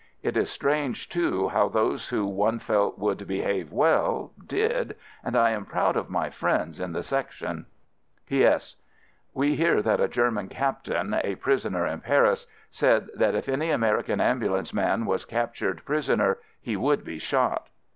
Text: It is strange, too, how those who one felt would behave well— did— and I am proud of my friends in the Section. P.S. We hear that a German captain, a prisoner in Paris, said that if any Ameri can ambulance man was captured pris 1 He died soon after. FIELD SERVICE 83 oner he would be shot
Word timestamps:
It 0.23 0.35
is 0.35 0.49
strange, 0.49 1.09
too, 1.09 1.49
how 1.49 1.69
those 1.69 2.09
who 2.09 2.25
one 2.25 2.57
felt 2.57 2.97
would 2.97 3.27
behave 3.27 3.71
well— 3.71 4.31
did— 4.59 4.95
and 5.23 5.35
I 5.35 5.51
am 5.51 5.63
proud 5.63 5.95
of 5.95 6.09
my 6.09 6.31
friends 6.31 6.79
in 6.79 6.91
the 6.91 7.03
Section. 7.03 7.67
P.S. 8.25 8.77
We 9.35 9.55
hear 9.55 9.79
that 9.83 10.01
a 10.01 10.07
German 10.07 10.47
captain, 10.49 11.13
a 11.23 11.35
prisoner 11.35 11.85
in 11.85 12.01
Paris, 12.01 12.47
said 12.71 13.11
that 13.13 13.35
if 13.35 13.47
any 13.47 13.67
Ameri 13.67 14.03
can 14.05 14.19
ambulance 14.21 14.73
man 14.73 15.05
was 15.05 15.23
captured 15.23 15.83
pris 15.85 16.09
1 16.09 16.17
He 16.19 16.23
died 16.23 16.23
soon 16.23 16.25
after. 16.25 16.25
FIELD 16.25 16.39
SERVICE 16.39 16.63
83 16.63 16.73
oner 16.75 16.79
he 16.81 16.83
would 16.83 17.03
be 17.05 17.19
shot 17.19 17.69